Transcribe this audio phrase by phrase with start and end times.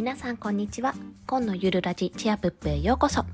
[0.00, 0.94] 皆さんこんにちは。
[1.26, 3.26] 今のゆるラジチアプップへようこそ。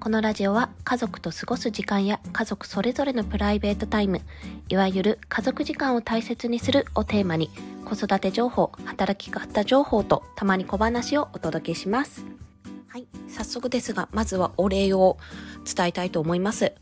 [0.00, 4.22] このラジオは家族と過ごす時間や家族それぞれのプライベートタイム
[4.70, 7.50] いわゆる家族時間を大切にするをテーマに
[7.84, 12.24] 子育て情報働き方情報とたまに小話をお届けします。
[12.88, 15.18] はい早速ですがまずはお礼を
[15.66, 16.72] 伝えたいと思います。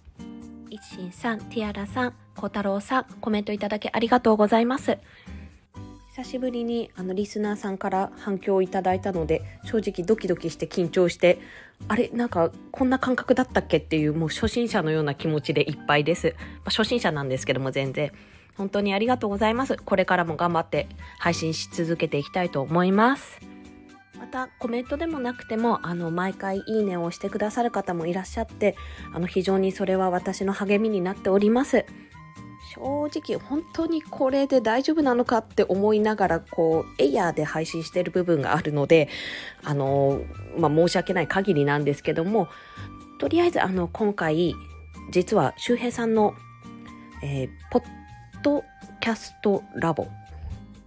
[0.71, 4.99] 一心さん、ティアラさん、小太郎さん、コメントいただきありがとうございます。
[6.15, 11.39] 久しぶりにあのリスナーさんから反響をいただいたので正直ドキドキして緊張して
[11.89, 18.13] あれなんかこんな感覚だったっけっていうもう初心者のような気持ちでいっぱいです、まあ、初心者なんですけども全然。
[18.59, 19.77] 本当にありがとうございます。
[19.77, 20.87] これからも頑張って
[21.19, 23.41] 配信し続けていきたいと思います。
[24.21, 28.77] またコメントでもなくてもあの毎回いいねを押してくださる方もいらっしゃって
[29.15, 31.87] あの非常にそれは私の励みになっております。
[32.75, 39.11] 正直本当にこれで大丈夫なのかって思いながらこうエイヤーで配信してる部分があるので
[39.63, 40.23] あの、
[40.57, 42.49] まあ、申し訳ない限りなんですけども
[43.19, 44.55] とりあえずあの今回
[45.11, 46.35] 実は周平さんの、
[47.23, 47.85] えー、ポッ
[48.43, 48.65] ド
[49.01, 50.09] キャストラボ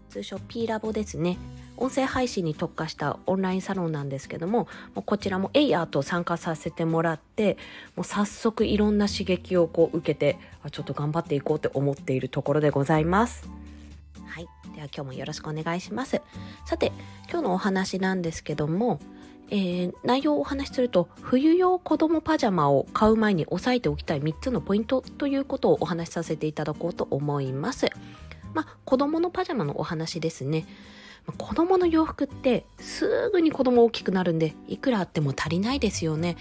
[0.09, 1.38] 通称 P ラボですね。
[1.77, 4.67] 音声配信に特化したオンラインサロンなんですけども、
[5.05, 7.57] こちらもエイヤーと参加させてもらって、
[7.95, 10.37] もう早速いろんな刺激をこう受けて、
[10.71, 13.47] ちょっと頑張っていこうって思っているところでございます。
[14.25, 14.47] はい。
[14.75, 16.21] では今日もよろしくお願いします。
[16.65, 16.91] さて、
[17.29, 18.99] 今日のお話なんですけども、
[19.49, 27.87] えー、内容をお話しすると冬用子供パジャマを買う前に押さえておきたい3つのポイントということをお話しさせていただこうと思います。
[28.53, 30.65] まあ、子供のパジャマのお話ですね。
[31.37, 36.37] 子供の洋服ってすぐに子供大きくなるんでいくらあっても足りないですよね。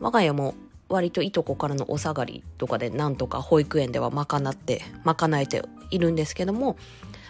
[0.00, 0.54] 我が家も
[0.88, 6.76] 割といとこからのお下がりとかでなんとか保育園では賄って賄えているんですけども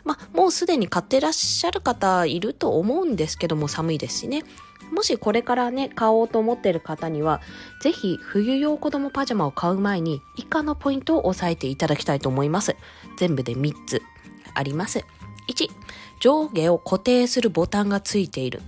[0.05, 4.43] まあもうすでに買ってらっしゃる方いると思うんですけども寒いですしね。
[4.93, 7.41] もしこれからね買おうと思ってる方には
[7.83, 12.77] 是非冬用子供パジャマを買う前に以下のポイントを押さえていただきたいと思います。
[13.17, 14.03] 全部で3つ
[14.55, 15.05] あります。
[15.49, 15.71] 1
[16.21, 18.63] 上下を固定するボタンがついている。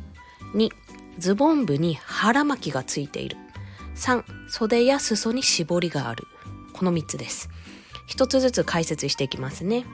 [0.55, 0.71] 2、
[1.19, 3.37] ズボン部に腹巻きがついている。
[3.97, 6.25] 3、袖や裾に絞りがある。
[6.73, 7.49] この3つです。
[8.07, 9.85] 一つずつ解説していきますね。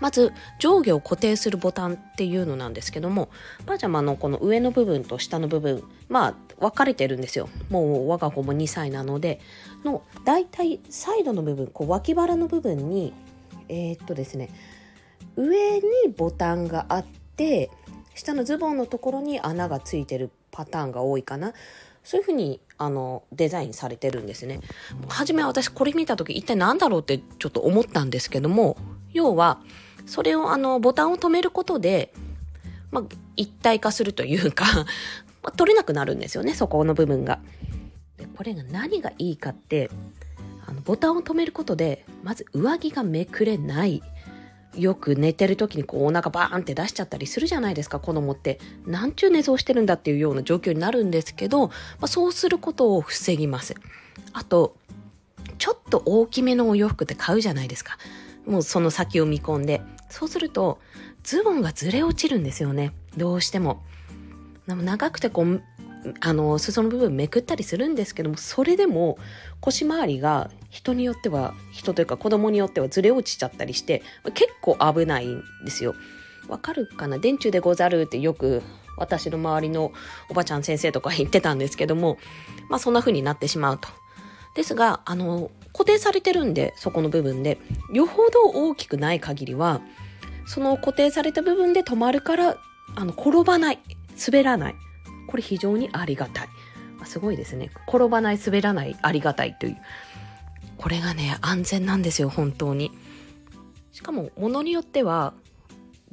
[0.00, 3.30] まず上下を固定するボタンっていうのなんですけども
[3.64, 9.40] パジャマのこの上の部分と下の部分まあ分かれてるんですよもう我が子も2歳なので
[9.84, 13.14] のだいたいサイドの部分こう脇腹の部分に
[13.68, 14.50] えー、っとですね
[15.36, 15.82] 上に
[16.16, 17.04] ボタンがあっ
[17.36, 17.70] て
[18.14, 21.52] 下のズボンのところに穴がついてるパターンが多いかな。
[22.02, 24.60] そういう風にあのデザインされてるんですね。
[25.08, 28.76] 初めは私これ見た時一体何だろうってちょっと思ったんですけども
[29.12, 29.60] 要は
[30.06, 32.12] それをあのボタンを止めることで、
[32.92, 33.04] まあ、
[33.34, 34.64] 一体化するというか
[35.42, 37.40] ま、取れなくなるんですよねそこの部分が。
[38.16, 39.90] でこれが何がいいかって
[40.64, 44.00] あのボタンを止めることでまず上着がめくれない。
[44.76, 48.58] よく寝てる時にこうお腹バーンって出しちゃったりするじゃないですか子供って。
[48.86, 53.74] なんちゅう寝相してるんだっていうような状況になるんですけど、まあ、そうすることを防ぎます。
[54.32, 54.76] あと
[55.58, 57.98] ちょっと大きめのお洋服って買うじゃないですか。
[58.46, 59.82] もうその先を見込んで。
[60.08, 60.78] そうすると
[61.24, 62.92] ズボンがずれ落ちるんですよね。
[63.16, 63.82] どうしても。
[64.66, 65.62] 長くてこう
[66.20, 69.18] あの裾の部分めくったりするんですけどもそれでも
[69.60, 74.02] 腰回りが人によっては人というか子供によってはずれ落ちちゃったりして
[74.34, 75.94] 結構危ないんですよ。
[76.48, 77.18] わかるかな？
[77.18, 78.62] 電柱でござるってよく
[78.96, 79.92] 私の周りの
[80.30, 82.18] おばちゃん先生とか言ってたんですけども
[82.68, 83.88] まあそんな風になってしまうと。
[84.54, 87.58] ですがあの固定されてるんでそこの部分で
[87.92, 89.82] よほど大きくない限りは
[90.46, 92.56] その固定された部分で止まるから
[92.94, 93.80] あの転ばない
[94.26, 94.74] 滑らない
[95.26, 96.48] これ非常にありがたい。
[97.04, 97.70] すごいですね。
[97.88, 99.76] 転ばない、滑らない、ありがたいという。
[100.76, 102.90] これがね、安全なんですよ、本当に。
[103.92, 105.34] しかも、ものによっては、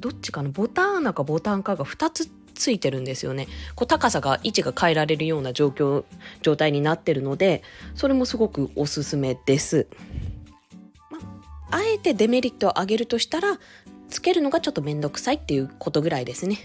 [0.00, 3.46] どっちかのボタン穴かボタンかが2つついてるんですよね。
[3.74, 6.04] こう高さが、位置が変えられるような状況、
[6.42, 7.62] 状態になってるので、
[7.94, 9.86] それもすごくおすすめです。
[11.10, 11.18] ま
[11.70, 13.58] あえてデメリットを上げるとしたら、
[14.08, 16.58] つけるのがちょっとめんどくさいっていうことぐらいですね。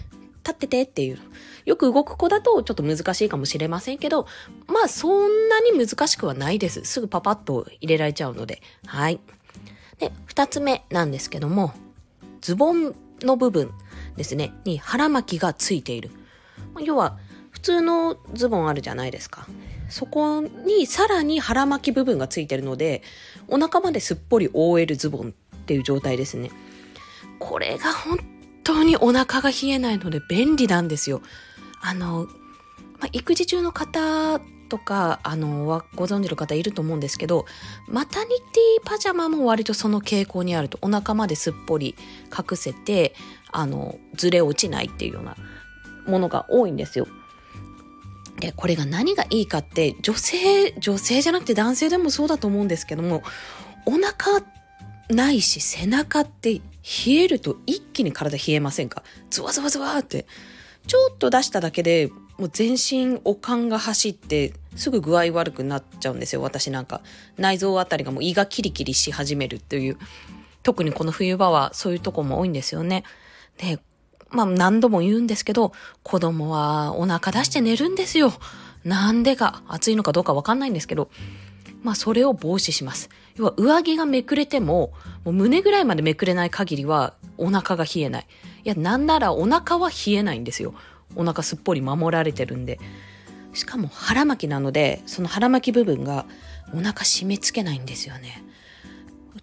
[0.44, 1.18] 立っててっていう。
[1.66, 4.26] よく動く子だとちょっと難しいかもしれませんけど、
[4.66, 6.84] まあそんなに難しくはないです。
[6.84, 8.62] すぐパパッと入れられちゃうので。
[8.86, 9.20] はい。
[9.98, 11.72] で、二つ目なんですけども、
[12.40, 13.70] ズボンの部分
[14.16, 16.10] ですね、に腹巻きがついている。
[16.80, 17.18] 要は、
[17.50, 19.46] 普通のズボンあるじゃないですか。
[19.90, 23.02] そこにさらに腹巻き部分がついてるので、
[23.48, 26.50] お腹まですっぽり覆えるズボンっていう状態ですね。
[27.38, 28.18] これが本
[28.74, 31.22] 当にお腹が冷えないので便利なんですよ。
[31.80, 32.26] あの、
[33.00, 37.46] まあ、育児中の方とか、あの、はご存知の方いると思うんですけど、
[37.88, 41.96] マタニティパジャマも割とその傾向にあると、お腹まですっぽり
[42.26, 43.14] 隠せて、
[43.50, 45.36] あの、ずれ落ちないっていうような
[46.06, 47.08] ものが多いんですよ。
[48.38, 53.22] で、これが何がいいかって、女性、女性じゃなくて男性でもそうだと思うんですけども、
[53.86, 54.40] お腹
[55.10, 56.62] ないし背中って冷
[57.14, 59.02] えると一気に体冷えませんか？
[59.30, 60.26] ズワズワズワって。
[60.86, 67.02] ちょっと出しただけでもう全身おかんが走ってすぐ具合悪くなっちゃうんですよ私なんか。
[67.36, 69.98] 内臓あたりがもう胃がキリキリし始めるっていう。
[70.62, 73.04] 特にこの冬場はそういうとこも多いんですよね。
[73.58, 73.78] で
[74.30, 75.72] まあ何度も言うんですけど
[76.02, 78.32] 子供はお腹出して寝るんですよ。
[78.84, 81.10] なんでか暑いのかどうかわかんないんですけど
[81.82, 83.08] まあそれを防止します。
[83.36, 84.92] 要は上着がめくれても
[85.24, 88.26] もう胸ぐらいまでめくれない限りはお腹が冷えない。
[88.64, 90.74] いやなんならお腹は冷えないんですよ。
[91.16, 92.78] お腹すっぽり守られてるんで。
[93.52, 96.26] しかも腹巻きなのでその腹巻き部分が
[96.72, 98.44] お腹締め付けないんですよね。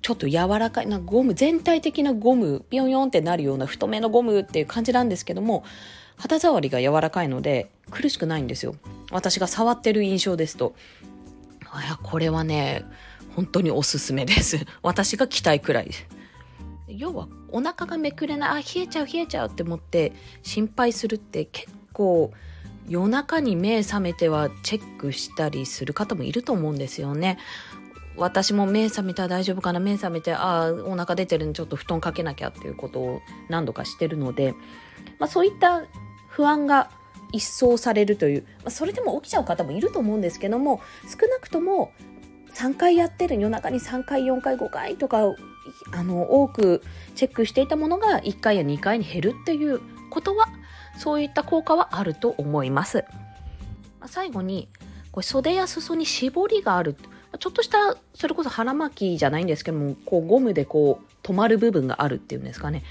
[0.01, 5.63] ちょっと柔らかいなゴム全体的なゴムピヨンヨンってなるような太めのゴムっていう感じなんですけども
[6.17, 8.75] 肌触りが柔らかいので苦しくないんですよ。
[9.11, 10.75] 私が触ってる印象ですと。
[11.83, 12.85] いやこれはね
[13.35, 14.65] 本当におすすめです。
[14.81, 15.91] 私が着たいくらい。
[16.87, 22.31] 要はお腹がめくれないあ冷えちゃう冷えちゃうって思って心配するって結構
[22.87, 27.37] 夜中に目覚めてはチェックしたりする方もいると思うんですよね。
[28.15, 34.55] 私も目覚めたら大丈夫かな目覚めてああお腹出てるんでちょっと布団かけなきゃっていうことを何度かしてるので、
[35.19, 35.85] まあ、そういった
[36.27, 36.89] 不安が
[37.31, 41.91] 一掃されるという、まあ、それでも起きちゃう方もいると思うんですけども少なくとも
[42.53, 45.35] 3回やってる夜中に3回4回5回とか
[45.91, 46.81] あの多く
[47.15, 50.47] チェックしていたものが1回や2回に減るっていうことは
[50.97, 53.05] そういった効果はあると思います。
[54.07, 54.69] 最後に
[55.11, 56.95] これ袖や裾に絞りがある
[57.39, 62.83] ちょっとしたそれこそ腹巻きじゃないんですけどもこうゴムでこう止まる部分があるっていうんですかね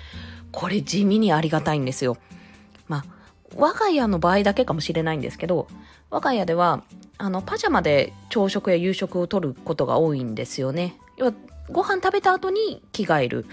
[0.52, 2.16] これ地味にありがたいんですよ。
[2.88, 3.04] まあ
[3.54, 5.68] 我が家の場合だけかもしれないんですけど
[6.10, 6.82] 我が家では
[7.18, 10.96] あのパジャマで朝食や夕食をとることが多いんですよね。
[11.16, 11.32] 要は
[11.70, 13.46] ご飯食べた後に着替える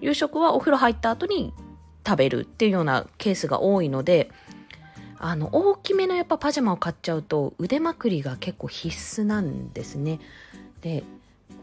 [0.00, 1.52] 夕食はお風呂入った後に
[2.06, 4.30] 食べるっていうようなケースが多いので
[5.18, 10.18] あの大きめのやっぱパジャマを買っちゃうと腕まくりが結構必須なんですね。
[10.80, 11.04] で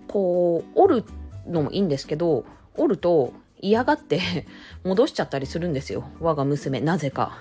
[0.07, 1.05] こう折る
[1.45, 4.47] のもいいんですけど折ると嫌がって
[4.85, 7.37] 戻しちゃったりするんですよ我が娘なぜか。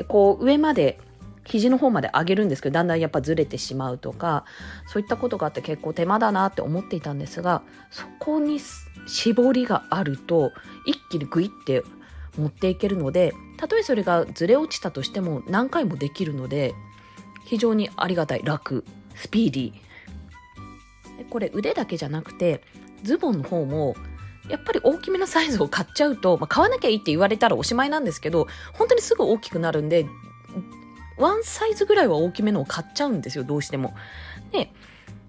[0.00, 0.98] でこう上まで
[1.44, 4.46] 肘の方まで上げるんですけどだんだんやっぱずれてしまうとか
[4.86, 8.58] そういったことがあって結構手間だなって思っていたんですがそこに
[9.06, 10.52] 絞りがあると
[10.86, 11.82] 一気にグイって
[12.38, 16.72] 持っていけるのでたとえそれがずれ落ちたとしても何回もできるので
[17.44, 18.86] 非常にありがたい楽
[19.16, 21.28] スピーディー。
[21.28, 22.62] これ腕だけじゃなくて
[23.02, 23.94] ズボンの方も
[24.50, 30.06] やっぱり大きめのサイズを買っちゃうと、まあ、買わなきゃいいって言われたらおしまいなんですけど本当にすぐ大きくなるんで
[31.16, 33.94] ワンサイズぐらいは大きめのを買っちゃうんですよどうしても。
[34.52, 34.72] で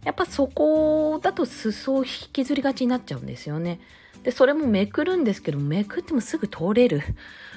[0.03, 3.79] やっぱそこだと裾を引きずりがちになっちゃうんですよね。
[4.23, 7.01] で、それもめくるんですけど、めくってもすぐ通れる。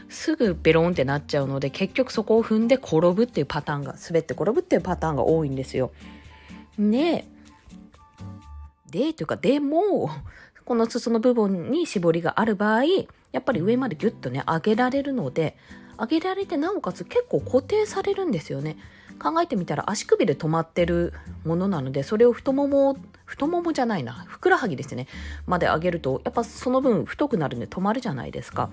[0.09, 5.93] すぐベロンってなっちゃうので、結局そこを踏んで転ぶっていうパターンが、滑って転ぶっていうパターンが多いんですよ。
[6.79, 7.27] で、
[8.91, 10.11] で、というか、でも、
[10.65, 15.57] この裾の部分に絞りがある場合、やっぱり上までギュッとね、上げられるので、
[15.99, 18.77] 上げられてなおかつ結構固定されるんですよね。
[19.19, 21.13] 考えてみたら足首で止まってる
[21.45, 25.07] ものなのでそれを太もも太ももじゃないなふくらはぎですね
[25.47, 28.71] まで上げるとやっぱその分太くなるんで止まるじゃないですか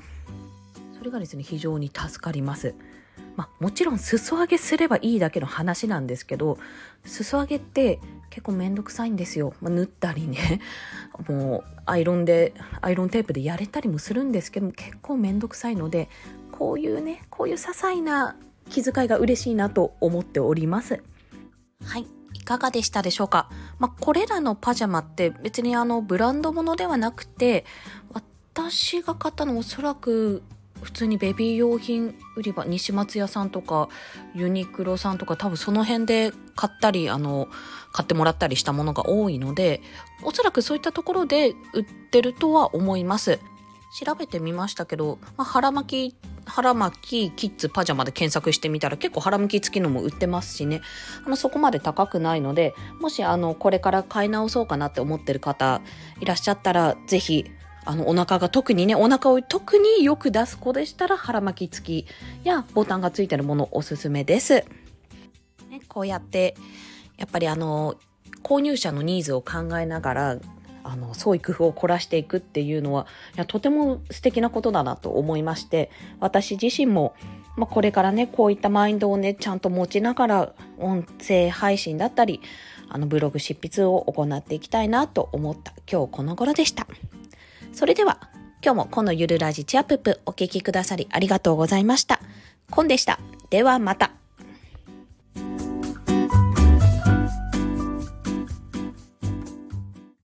[0.97, 2.75] それがですね非常に助かります
[3.35, 6.57] まあ、もちろん裾上げすればいいだけの話なんですけど
[7.05, 7.99] 裾上げって
[8.31, 10.61] 結構めんどくさいんですよ、まあ、縫ったりね
[11.29, 16.09] もうアイロンでアイロンテープでやれたりもするんですけど結構めんどくさいので
[16.51, 18.35] こういうねこういう些細な
[18.69, 21.03] 気遣いが嬉しいなと思っております。
[21.83, 22.07] はい。
[22.33, 23.49] いかがでしたでしょうか？
[23.77, 27.65] まあ、これらのパジャマって別にあのブランド物ではなくて
[28.13, 30.41] 私が買ったのおそらく
[30.81, 33.89] 普通にベビー用品売り場西松屋さんとか
[34.35, 37.47] ユニクロさんとか多分その辺で買ったりあの
[37.91, 39.81] 買ってもらったりしたものが多いので
[40.23, 43.39] おそらくそういったところで売ってるとは思います。
[43.91, 50.81] 調べてみましたけど、まあ、腹巻き腹巻きキッズパジャマで検索してみたら結構腹巻き付きのも売ってますしね。
[51.25, 55.81] あのそこまで高くないのでもしあのこれから買い直そうかなって思ってる方
[56.21, 57.51] いらっしゃったら是非
[57.85, 62.07] あの、お腹が特にね、お腹を特によく出す子でしたら腹巻き付き
[62.43, 64.65] やボタンがついてるものおすすめです。
[65.69, 66.55] ね、こうやって、
[67.17, 67.95] やっぱりあの、
[68.43, 70.37] 購入者のニーズを考えながら、
[70.83, 77.15] あの、創意工夫を凝らしていくっていうのは、いや、とても素敵なことだなと思いまして、私自身も、
[77.55, 82.41] まあ、これからね、こういったマインドをね、ちゃんと持ちながら、音声配信だったり、
[82.89, 86.87] あの、ブログ執筆を行っていきたいなと思った今日この頃でした。
[87.73, 88.19] それでは、
[88.63, 92.19] 今日もこのゆるラジチアッププお聞きくださりありがとうございました。
[92.69, 93.19] コンでした。
[93.49, 94.20] ではまた。